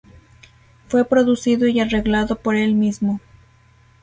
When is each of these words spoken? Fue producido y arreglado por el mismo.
Fue 0.87 1.05
producido 1.05 1.67
y 1.67 1.79
arreglado 1.79 2.35
por 2.35 2.55
el 2.55 2.73
mismo. 2.73 3.19